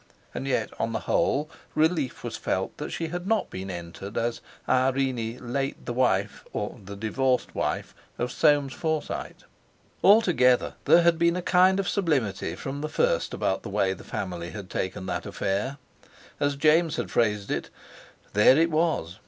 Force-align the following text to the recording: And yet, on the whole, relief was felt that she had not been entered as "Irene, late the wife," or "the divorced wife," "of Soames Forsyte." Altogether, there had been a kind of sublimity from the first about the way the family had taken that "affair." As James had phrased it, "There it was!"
And 0.33 0.47
yet, 0.47 0.71
on 0.79 0.93
the 0.93 1.01
whole, 1.01 1.47
relief 1.75 2.23
was 2.23 2.35
felt 2.35 2.75
that 2.79 2.89
she 2.89 3.09
had 3.09 3.27
not 3.27 3.51
been 3.51 3.69
entered 3.69 4.17
as 4.17 4.41
"Irene, 4.67 5.37
late 5.53 5.85
the 5.85 5.93
wife," 5.93 6.43
or 6.53 6.79
"the 6.83 6.95
divorced 6.95 7.53
wife," 7.53 7.93
"of 8.17 8.31
Soames 8.31 8.73
Forsyte." 8.73 9.43
Altogether, 10.03 10.73
there 10.85 11.03
had 11.03 11.19
been 11.19 11.35
a 11.35 11.43
kind 11.43 11.79
of 11.79 11.87
sublimity 11.87 12.55
from 12.55 12.81
the 12.81 12.89
first 12.89 13.31
about 13.35 13.61
the 13.61 13.69
way 13.69 13.93
the 13.93 14.03
family 14.03 14.49
had 14.49 14.71
taken 14.71 15.05
that 15.05 15.27
"affair." 15.27 15.77
As 16.39 16.55
James 16.55 16.95
had 16.95 17.11
phrased 17.11 17.51
it, 17.51 17.69
"There 18.33 18.57
it 18.57 18.71
was!" 18.71 19.19